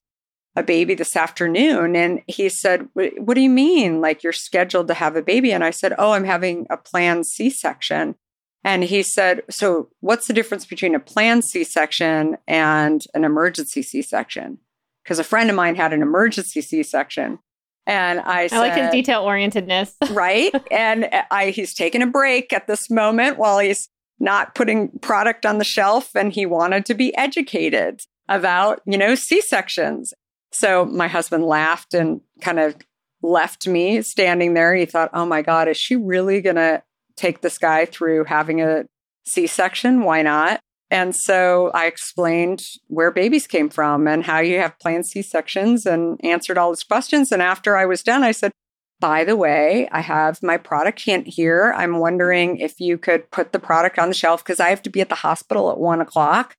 [0.55, 1.95] a baby this afternoon.
[1.95, 4.01] And he said, What do you mean?
[4.01, 5.51] Like you're scheduled to have a baby?
[5.51, 8.15] And I said, Oh, I'm having a planned C-section.
[8.63, 13.81] And he said, So what's the difference between a planned C section and an emergency
[13.81, 14.59] C section?
[15.03, 17.39] Because a friend of mine had an emergency C section.
[17.85, 19.93] And I, said, I like his detail orientedness.
[20.15, 20.53] right.
[20.71, 25.57] And I he's taking a break at this moment while he's not putting product on
[25.57, 27.99] the shelf and he wanted to be educated
[28.29, 30.13] about, you know, C-sections.
[30.53, 32.77] So my husband laughed and kind of
[33.21, 34.73] left me standing there.
[34.75, 36.83] He thought, "Oh my god, is she really going to
[37.15, 38.85] take this guy through having a
[39.25, 40.03] C-section?
[40.03, 40.59] Why not?"
[40.91, 45.87] And so I explained where babies came from and how you have planned C sections
[45.87, 47.31] and answered all his questions.
[47.31, 48.51] And after I was done, I said,
[48.99, 51.73] by the way, I have my product hint here.
[51.75, 54.89] I'm wondering if you could put the product on the shelf because I have to
[54.89, 56.55] be at the hospital at one o'clock.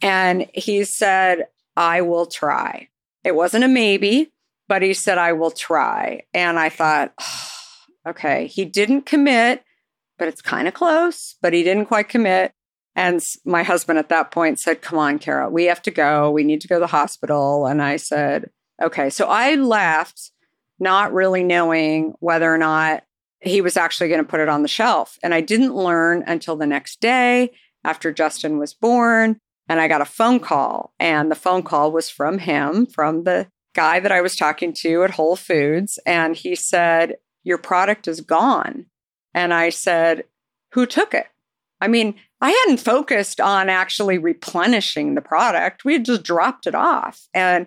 [0.00, 2.88] And he said, I will try.
[3.24, 4.30] It wasn't a maybe,
[4.68, 6.22] but he said, I will try.
[6.32, 9.64] And I thought, oh, okay, he didn't commit,
[10.22, 12.52] but it's kind of close, but he didn't quite commit.
[12.94, 16.30] And my husband at that point said, Come on, Kara, we have to go.
[16.30, 17.66] We need to go to the hospital.
[17.66, 18.48] And I said,
[18.80, 19.10] Okay.
[19.10, 20.30] So I left
[20.78, 23.02] not really knowing whether or not
[23.40, 25.18] he was actually going to put it on the shelf.
[25.24, 27.50] And I didn't learn until the next day
[27.82, 29.40] after Justin was born.
[29.68, 33.48] And I got a phone call, and the phone call was from him, from the
[33.74, 35.98] guy that I was talking to at Whole Foods.
[36.06, 38.86] And he said, Your product is gone.
[39.34, 40.24] And I said,
[40.72, 41.26] Who took it?
[41.80, 45.84] I mean, I hadn't focused on actually replenishing the product.
[45.84, 47.28] We had just dropped it off.
[47.34, 47.66] And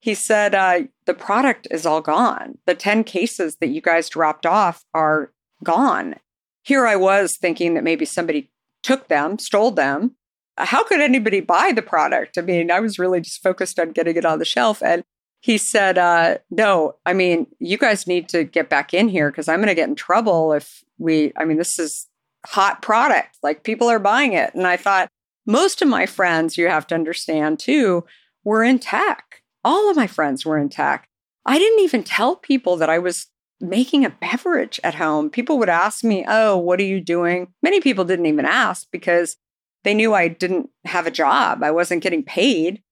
[0.00, 2.58] he said, uh, The product is all gone.
[2.66, 5.32] The 10 cases that you guys dropped off are
[5.64, 6.16] gone.
[6.62, 8.50] Here I was thinking that maybe somebody
[8.82, 10.16] took them, stole them.
[10.58, 12.38] How could anybody buy the product?
[12.38, 14.82] I mean, I was really just focused on getting it on the shelf.
[14.82, 15.04] And
[15.40, 19.48] he said, uh, No, I mean, you guys need to get back in here because
[19.48, 22.06] I'm going to get in trouble if we, I mean, this is
[22.46, 23.38] hot product.
[23.42, 24.54] Like people are buying it.
[24.54, 25.08] And I thought,
[25.46, 28.04] most of my friends, you have to understand too,
[28.44, 29.42] were in tech.
[29.64, 31.08] All of my friends were in tech.
[31.44, 33.26] I didn't even tell people that I was
[33.60, 35.30] making a beverage at home.
[35.30, 37.52] People would ask me, Oh, what are you doing?
[37.62, 39.36] Many people didn't even ask because
[39.84, 42.82] they knew I didn't have a job, I wasn't getting paid.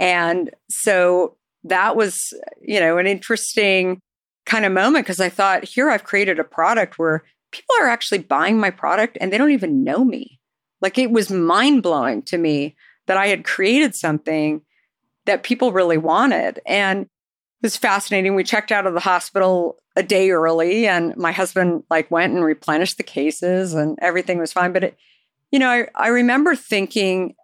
[0.00, 4.00] And so that was, you know, an interesting
[4.46, 8.18] kind of moment because I thought, here I've created a product where people are actually
[8.18, 10.40] buying my product and they don't even know me.
[10.80, 14.62] Like it was mind blowing to me that I had created something
[15.26, 16.60] that people really wanted.
[16.66, 17.08] And it
[17.62, 18.34] was fascinating.
[18.34, 22.44] We checked out of the hospital a day early and my husband like went and
[22.44, 24.72] replenished the cases and everything was fine.
[24.72, 24.98] But it,
[25.50, 27.34] you know, I, I remember thinking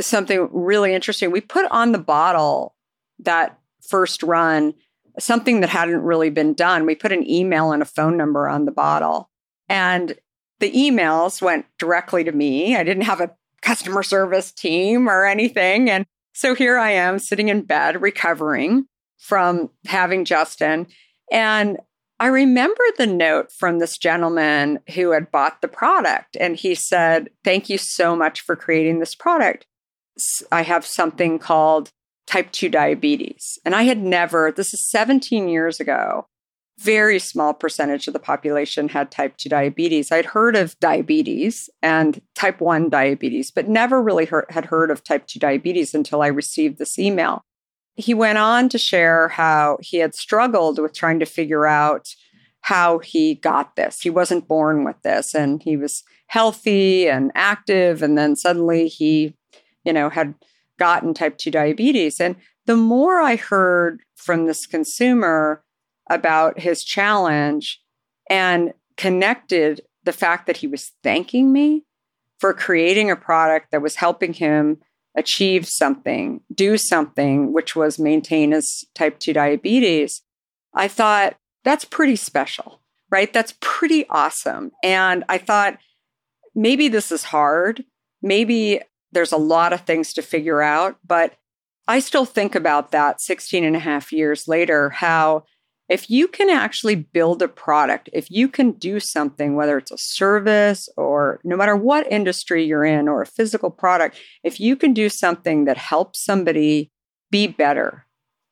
[0.00, 1.30] something really interesting.
[1.30, 2.73] We put on the bottle
[3.20, 3.58] that
[3.88, 4.74] first run
[5.18, 6.86] something that hadn't really been done.
[6.86, 9.30] We put an email and a phone number on the bottle.
[9.68, 10.14] And
[10.60, 12.76] the emails went directly to me.
[12.76, 15.88] I didn't have a customer service team or anything.
[15.88, 18.86] And so here I am sitting in bed recovering
[19.18, 20.86] from having Justin.
[21.30, 21.78] And
[22.20, 26.36] I remember the note from this gentleman who had bought the product.
[26.38, 29.66] And he said, Thank you so much for creating this product.
[30.52, 31.90] I have something called
[32.26, 33.58] type 2 diabetes.
[33.64, 36.26] And I had never, this is 17 years ago,
[36.78, 40.10] very small percentage of the population had type 2 diabetes.
[40.10, 45.04] I'd heard of diabetes and type 1 diabetes, but never really heard, had heard of
[45.04, 47.44] type 2 diabetes until I received this email.
[47.96, 52.08] He went on to share how he had struggled with trying to figure out
[52.62, 54.00] how he got this.
[54.00, 59.36] He wasn't born with this and he was healthy and active and then suddenly he,
[59.84, 60.34] you know, had
[60.78, 62.20] gotten type 2 diabetes.
[62.20, 65.62] And the more I heard from this consumer
[66.10, 67.80] about his challenge
[68.28, 71.84] and connected the fact that he was thanking me
[72.38, 74.78] for creating a product that was helping him
[75.16, 80.22] achieve something, do something, which was maintain his type 2 diabetes,
[80.74, 83.32] I thought that's pretty special, right?
[83.32, 84.72] That's pretty awesome.
[84.82, 85.78] And I thought
[86.54, 87.84] maybe this is hard.
[88.20, 88.80] Maybe
[89.14, 91.34] there's a lot of things to figure out, but
[91.86, 95.44] I still think about that 16 and a half years later, how
[95.88, 99.98] if you can actually build a product, if you can do something, whether it's a
[99.98, 104.94] service or no matter what industry you're in or a physical product, if you can
[104.94, 106.90] do something that helps somebody
[107.30, 108.06] be better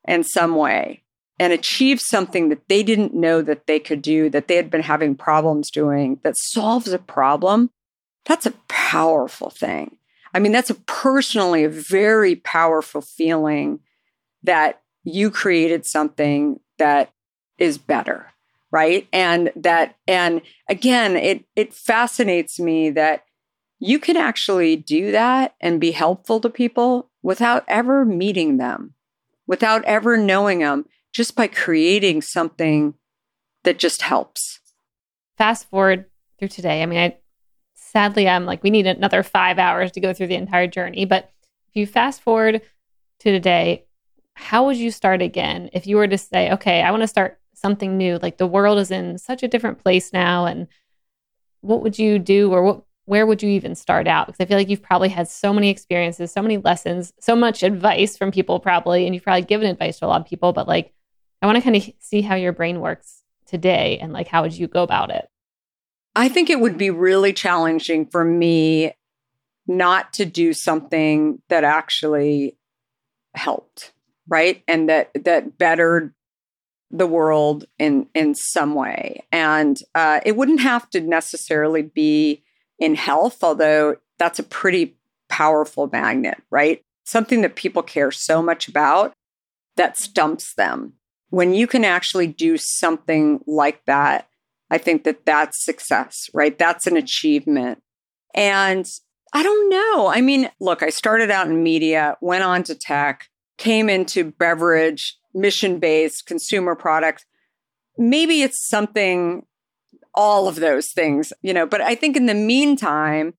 [0.06, 1.02] in some way
[1.38, 4.82] and achieve something that they didn't know that they could do, that they had been
[4.82, 7.70] having problems doing, that solves a problem,
[8.26, 9.96] that's a powerful thing.
[10.34, 13.80] I mean, that's a personally a very powerful feeling
[14.42, 17.12] that you created something that
[17.58, 18.26] is better,
[18.70, 19.06] right?
[19.12, 23.24] And that, and again, it it fascinates me that
[23.78, 28.94] you can actually do that and be helpful to people without ever meeting them,
[29.46, 32.94] without ever knowing them, just by creating something
[33.64, 34.60] that just helps.
[35.36, 36.06] Fast forward
[36.38, 36.82] through today.
[36.82, 37.16] I mean, I
[37.92, 41.04] sadly, I'm like, we need another five hours to go through the entire journey.
[41.04, 41.30] But
[41.68, 42.62] if you fast forward
[43.20, 43.84] to today,
[44.34, 47.38] how would you start again if you were to say, okay, I want to start
[47.54, 48.18] something new?
[48.20, 50.46] Like the world is in such a different place now.
[50.46, 50.68] And
[51.60, 52.82] what would you do or what?
[53.04, 54.28] Where would you even start out?
[54.28, 57.64] Because I feel like you've probably had so many experiences, so many lessons, so much
[57.64, 60.52] advice from people, probably, and you've probably given advice to a lot of people.
[60.52, 60.94] But like,
[61.42, 64.56] I want to kind of see how your brain works today and like how would
[64.56, 65.28] you go about it?
[66.14, 68.92] I think it would be really challenging for me
[69.66, 72.56] not to do something that actually
[73.34, 73.92] helped,
[74.28, 74.62] right?
[74.68, 76.12] And that that bettered
[76.90, 79.24] the world in in some way.
[79.32, 82.42] And uh, it wouldn't have to necessarily be
[82.78, 84.96] in health, although that's a pretty
[85.28, 86.84] powerful magnet, right?
[87.04, 89.14] Something that people care so much about
[89.76, 90.94] that stumps them.
[91.30, 94.28] When you can actually do something like that,
[94.72, 96.58] I think that that's success, right?
[96.58, 97.82] That's an achievement.
[98.34, 98.86] And
[99.34, 100.06] I don't know.
[100.08, 105.18] I mean, look, I started out in media, went on to tech, came into beverage,
[105.34, 107.26] mission based consumer products.
[107.98, 109.44] Maybe it's something,
[110.14, 113.34] all of those things, you know, but I think in the meantime,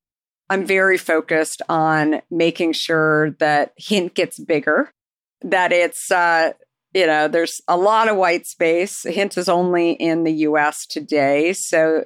[0.52, 4.94] I'm very focused on making sure that Hint gets bigger,
[5.42, 6.52] that it's, uh,
[6.94, 9.04] you know, there's a lot of white space.
[9.04, 11.54] Hint is only in the US today.
[11.54, 12.06] So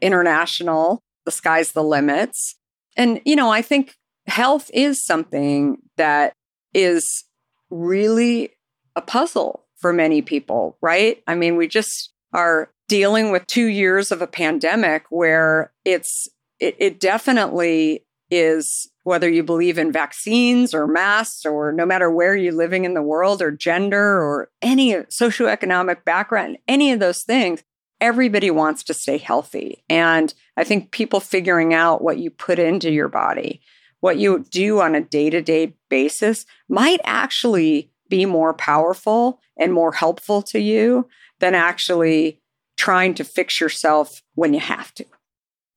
[0.00, 2.56] international, the sky's the limits.
[2.96, 6.34] And, you know, I think health is something that
[6.72, 7.24] is
[7.70, 8.50] really
[8.94, 11.22] a puzzle for many people, right?
[11.26, 16.28] I mean, we just are dealing with two years of a pandemic where it's,
[16.60, 22.36] it, it definitely is whether you believe in vaccines or masks or no matter where
[22.36, 27.62] you're living in the world or gender or any socioeconomic background, any of those things,
[28.00, 29.82] everybody wants to stay healthy.
[29.88, 33.62] And I think people figuring out what you put into your body,
[34.00, 39.72] what you do on a day to day basis, might actually be more powerful and
[39.72, 41.08] more helpful to you
[41.40, 42.40] than actually
[42.76, 45.04] trying to fix yourself when you have to.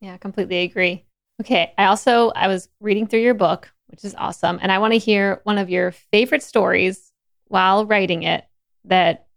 [0.02, 1.06] Yeah, completely agree.
[1.42, 4.94] Okay, I also I was reading through your book, which is awesome, and I want
[4.94, 7.12] to hear one of your favorite stories
[7.48, 8.46] while writing it
[8.86, 9.28] that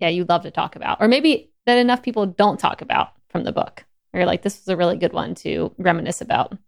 [0.00, 1.00] yeah, you love to talk about.
[1.00, 3.84] Or maybe that enough people don't talk about from the book.
[4.12, 6.58] Or you're like, this was a really good one to reminisce about.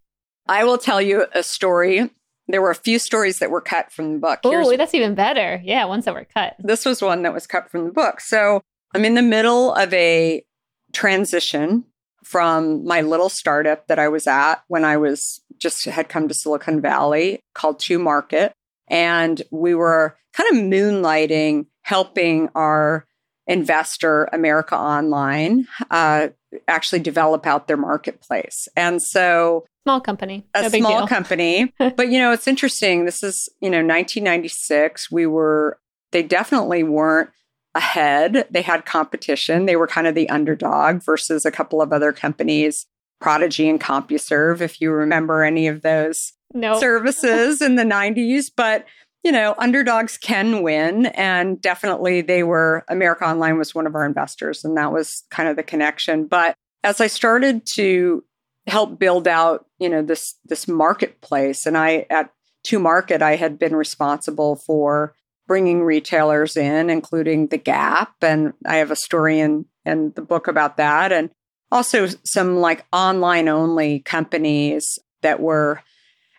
[0.47, 2.09] I will tell you a story.
[2.47, 4.41] There were a few stories that were cut from the book.
[4.45, 5.61] Oh, that's even better.
[5.65, 6.55] Yeah, ones that were cut.
[6.61, 8.21] This was one that was cut from the book.
[8.21, 8.63] So
[8.95, 10.45] I'm in the middle of a
[10.93, 11.85] transition
[12.25, 16.35] from my little startup that I was at when I was just had come to
[16.35, 18.53] Silicon Valley called To Market.
[18.89, 23.07] And we were kind of moonlighting, helping our
[23.47, 26.29] investor, America Online, uh,
[26.69, 28.69] actually develop out their marketplace.
[28.77, 31.73] And so small company, a no small company.
[31.79, 33.05] but you know, it's interesting.
[33.05, 35.11] This is, you know, 1996.
[35.11, 35.79] We were,
[36.13, 37.31] they definitely weren't
[37.75, 38.47] ahead.
[38.51, 39.67] They had competition.
[39.67, 42.87] They were kind of the underdog versus a couple of other companies,
[43.21, 46.79] Prodigy and CompuServe, if you remember any of those no.
[46.79, 48.51] services in the 90s.
[48.55, 48.87] But
[49.25, 51.07] you know, underdogs can win.
[51.07, 55.49] And definitely they were, America Online was one of our investors, and that was kind
[55.49, 56.27] of the connection.
[56.27, 56.55] But
[56.85, 58.23] as I started to
[58.67, 62.31] help build out, you know, this this marketplace, and I at
[62.65, 65.15] To Market, I had been responsible for
[65.47, 70.49] bringing retailers in, including the Gap, and I have a story in in the book
[70.49, 71.31] about that, and
[71.71, 75.83] also some like online only companies that were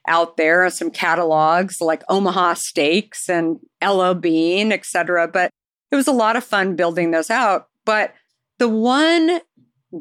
[0.07, 5.27] out there, some catalogs like Omaha Steaks and LL Bean, et cetera.
[5.27, 5.51] But
[5.91, 7.67] it was a lot of fun building those out.
[7.85, 8.13] But
[8.59, 9.41] the one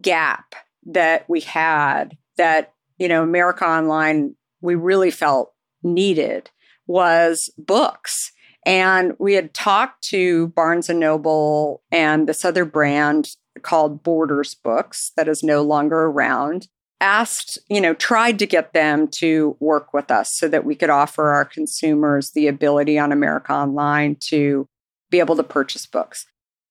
[0.00, 0.54] gap
[0.86, 5.52] that we had that, you know, America Online, we really felt
[5.82, 6.50] needed
[6.86, 8.32] was books.
[8.66, 13.28] And we had talked to Barnes and Noble and this other brand
[13.62, 16.68] called Borders Books that is no longer around
[17.00, 20.90] asked, you know, tried to get them to work with us so that we could
[20.90, 24.66] offer our consumers the ability on America Online to
[25.10, 26.24] be able to purchase books.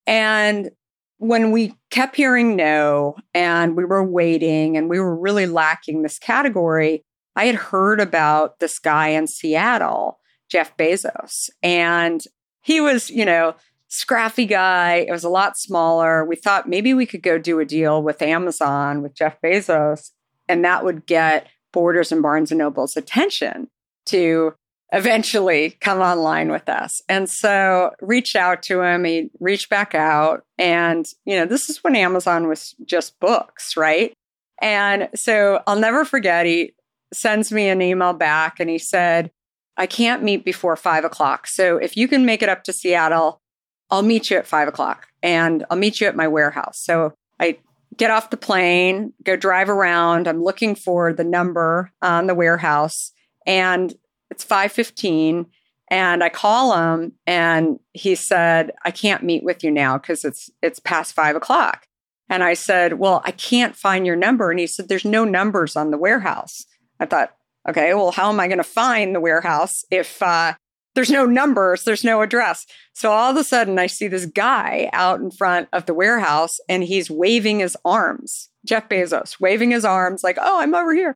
[0.08, 0.72] And
[1.18, 6.18] when we kept hearing no and we were waiting and we were really lacking this
[6.18, 7.04] category,
[7.36, 10.20] I had heard about this guy in Seattle,
[10.54, 11.50] Jeff Bezos.
[11.62, 12.24] And
[12.62, 13.56] he was, you know,
[13.90, 15.06] scrappy guy.
[15.08, 16.24] It was a lot smaller.
[16.24, 20.12] We thought maybe we could go do a deal with Amazon with Jeff Bezos
[20.48, 23.70] and that would get Borders and Barnes and Noble's attention
[24.06, 24.54] to
[24.92, 27.02] eventually come online with us.
[27.10, 30.44] And so reached out to him, he reached back out.
[30.60, 34.14] And, you know, this is when Amazon was just books, right?
[34.62, 36.74] And so I'll never forget, he
[37.12, 39.32] sends me an email back and he said,
[39.78, 41.48] I can't meet before five o'clock.
[41.48, 43.42] So if you can make it up to Seattle,
[43.90, 46.80] I'll meet you at five o'clock and I'll meet you at my warehouse.
[46.82, 47.58] So I
[47.98, 50.28] get off the plane, go drive around.
[50.28, 53.12] I'm looking for the number on the warehouse
[53.46, 53.94] and
[54.30, 55.48] it's 515
[55.90, 60.50] and I call him and he said, I can't meet with you now because it's
[60.62, 61.88] it's past five o'clock.
[62.30, 64.50] And I said, Well, I can't find your number.
[64.50, 66.66] And he said, There's no numbers on the warehouse.
[67.00, 67.36] I thought,
[67.68, 70.54] Okay, well, how am I going to find the warehouse if uh,
[70.96, 72.66] there's no numbers, there's no address?
[72.94, 76.60] So all of a sudden, I see this guy out in front of the warehouse
[76.68, 78.50] and he's waving his arms.
[78.66, 81.16] Jeff Bezos waving his arms like, "Oh, I'm over here."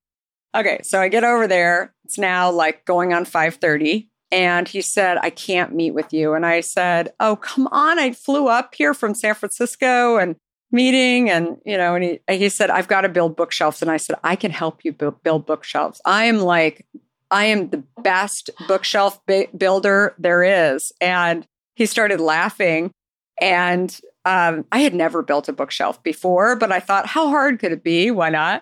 [0.55, 1.93] Okay, so I get over there.
[2.05, 6.45] It's now like going on 5:30 and he said, "I can't meet with you." And
[6.45, 7.99] I said, "Oh, come on.
[7.99, 10.35] I flew up here from San Francisco and
[10.71, 13.81] meeting and you know and he, he said i've got to build bookshelves.
[13.81, 16.01] And i said i can help you build, build bookshelves.
[16.05, 16.85] I am like
[17.31, 19.19] i am the best bookshelf
[19.57, 20.91] builder there is.
[20.99, 21.45] And
[21.75, 22.91] he started laughing.
[23.39, 27.71] And um, i had never built a bookshelf before but i thought how hard could
[27.71, 28.11] it be?
[28.11, 28.61] Why not?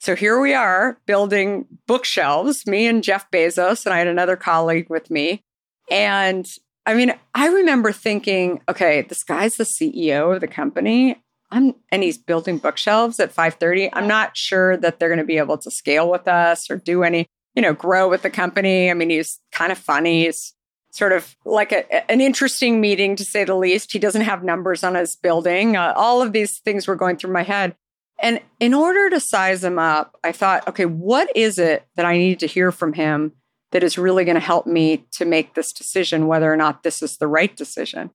[0.00, 4.90] So here we are building bookshelves me and jeff bezos and i had another colleague
[4.90, 5.42] with me.
[5.90, 6.46] And
[6.86, 11.22] I mean, I remember thinking, okay, this guy's the CEO of the company.
[11.54, 13.90] I'm and he's building bookshelves at 5:30.
[13.92, 17.04] I'm not sure that they're going to be able to scale with us or do
[17.04, 18.90] any, you know, grow with the company.
[18.90, 20.24] I mean, he's kind of funny.
[20.24, 20.52] He's
[20.90, 23.92] sort of like a, an interesting meeting to say the least.
[23.92, 25.76] He doesn't have numbers on his building.
[25.76, 27.76] Uh, all of these things were going through my head.
[28.20, 32.16] And in order to size him up, I thought, okay, what is it that I
[32.16, 33.32] need to hear from him
[33.72, 37.02] that is really going to help me to make this decision, whether or not this
[37.02, 38.10] is the right decision?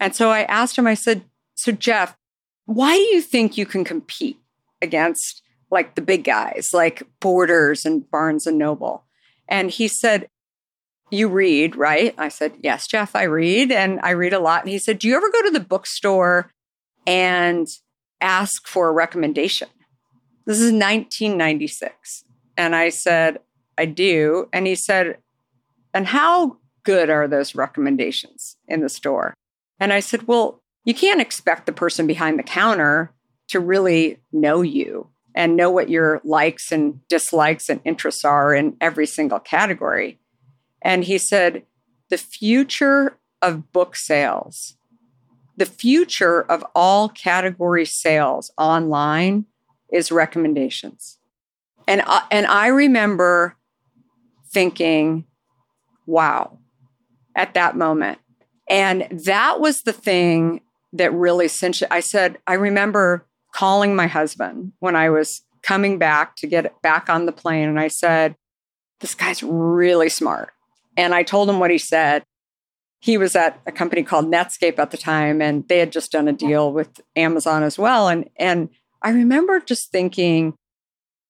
[0.00, 1.24] And so I asked him, I said,
[1.54, 2.16] So, Jeff,
[2.66, 4.38] why do you think you can compete
[4.80, 9.04] against like the big guys like Borders and Barnes and Noble?
[9.48, 10.28] And he said,
[11.10, 12.14] You read, right?
[12.16, 14.62] I said, Yes, Jeff, I read and I read a lot.
[14.62, 16.52] And he said, Do you ever go to the bookstore
[17.06, 17.66] and
[18.20, 19.68] ask for a recommendation?
[20.46, 22.24] This is 1996.
[22.56, 23.38] And I said,
[23.76, 24.48] I do.
[24.52, 25.18] And he said,
[25.92, 29.34] And how good are those recommendations in the store?
[29.78, 33.12] And I said, Well, you can't expect the person behind the counter
[33.48, 38.76] to really know you and know what your likes and dislikes and interests are in
[38.80, 40.18] every single category.
[40.82, 41.64] And he said,
[42.10, 44.76] the future of book sales,
[45.56, 49.46] the future of all category sales online
[49.92, 51.18] is recommendations.
[51.88, 53.56] And, uh, and I remember
[54.52, 55.24] thinking,
[56.06, 56.58] wow,
[57.34, 58.18] at that moment.
[58.68, 60.60] And that was the thing
[60.94, 61.88] that really cinched it.
[61.90, 67.08] I said, I remember calling my husband when I was coming back to get back
[67.08, 67.68] on the plane.
[67.68, 68.36] And I said,
[69.00, 70.50] This guy's really smart.
[70.96, 72.24] And I told him what he said.
[73.00, 76.26] He was at a company called Netscape at the time, and they had just done
[76.26, 78.08] a deal with Amazon as well.
[78.08, 78.70] And, and
[79.02, 80.54] I remember just thinking,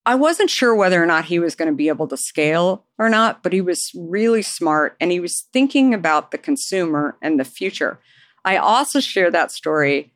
[0.07, 3.09] I wasn't sure whether or not he was going to be able to scale or
[3.09, 7.45] not, but he was really smart and he was thinking about the consumer and the
[7.45, 7.99] future.
[8.45, 10.13] I also share that story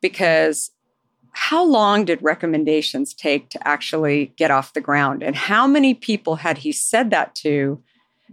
[0.00, 0.70] because
[1.32, 5.22] how long did recommendations take to actually get off the ground?
[5.22, 7.82] And how many people had he said that to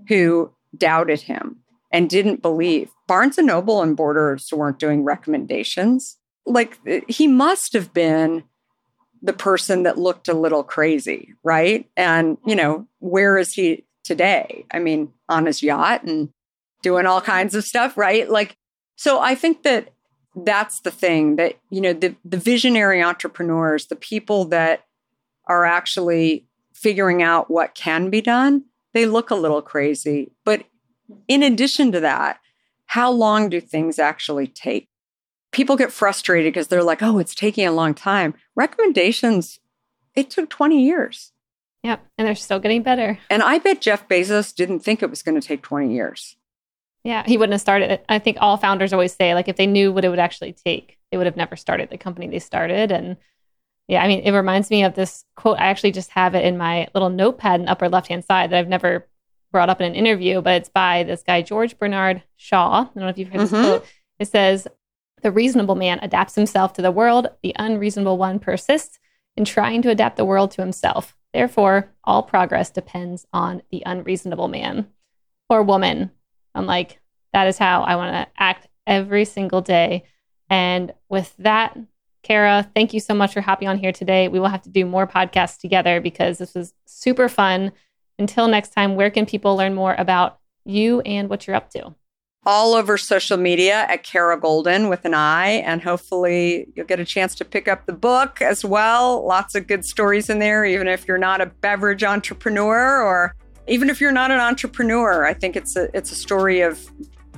[0.07, 1.57] who doubted him
[1.91, 2.89] and didn't believe?
[3.07, 6.17] Barnes and Noble and Borders weren't doing recommendations.
[6.45, 8.43] Like he must have been
[9.21, 11.89] the person that looked a little crazy, right?
[11.95, 14.65] And, you know, where is he today?
[14.71, 16.29] I mean, on his yacht and
[16.81, 18.29] doing all kinds of stuff, right?
[18.29, 18.55] Like
[18.97, 19.93] so I think that
[20.35, 24.85] that's the thing that, you know, the, the visionary entrepreneurs, the people that
[25.45, 30.31] are actually figuring out what can be done, they look a little crazy.
[30.43, 30.65] But
[31.27, 32.39] in addition to that,
[32.87, 34.89] how long do things actually take?
[35.51, 38.33] People get frustrated because they're like, oh, it's taking a long time.
[38.55, 39.59] Recommendations,
[40.15, 41.31] it took 20 years.
[41.83, 42.03] Yep.
[42.17, 43.19] And they're still getting better.
[43.29, 46.35] And I bet Jeff Bezos didn't think it was going to take 20 years.
[47.03, 48.05] Yeah, he wouldn't have started it.
[48.09, 50.97] I think all founders always say, like, if they knew what it would actually take,
[51.11, 52.91] they would have never started the company they started.
[52.91, 53.17] And
[53.87, 55.57] yeah, I mean, it reminds me of this quote.
[55.59, 58.49] I actually just have it in my little notepad in the upper left hand side
[58.49, 59.07] that I've never
[59.51, 62.81] brought up in an interview, but it's by this guy, George Bernard Shaw.
[62.81, 63.55] I don't know if you've heard mm-hmm.
[63.55, 63.85] this quote.
[64.19, 64.67] It says,
[65.21, 68.99] The reasonable man adapts himself to the world, the unreasonable one persists
[69.37, 71.15] in trying to adapt the world to himself.
[71.33, 74.87] Therefore, all progress depends on the unreasonable man
[75.49, 76.11] or woman
[76.57, 76.99] I'm like,
[77.33, 80.03] that is how I want to act every single day.
[80.49, 81.77] And with that,
[82.23, 84.27] Kara, thank you so much for hopping on here today.
[84.27, 87.71] We will have to do more podcasts together because this was super fun.
[88.19, 91.93] Until next time, where can people learn more about you and what you're up to?
[92.45, 97.05] All over social media at Kara Goldin with an I, and hopefully you'll get a
[97.05, 99.25] chance to pick up the book as well.
[99.25, 103.35] Lots of good stories in there, even if you're not a beverage entrepreneur or
[103.67, 106.79] even if you're not an entrepreneur, I think it's a it's a story of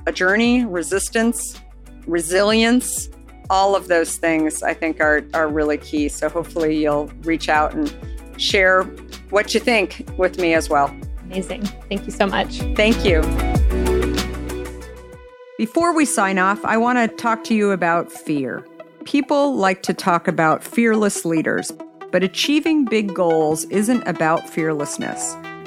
[0.06, 1.60] a journey, resistance,
[2.06, 3.10] resilience,
[3.50, 6.08] all of those things I think are, are really key.
[6.08, 7.94] So hopefully you'll reach out and
[8.40, 8.84] share
[9.30, 10.96] what you think with me as well.
[11.24, 11.62] Amazing.
[11.88, 12.58] Thank you so much.
[12.76, 13.22] Thank you.
[15.58, 18.66] Before we sign off, I want to talk to you about fear.
[19.04, 21.70] People like to talk about fearless leaders,
[22.12, 25.36] but achieving big goals isn't about fearlessness.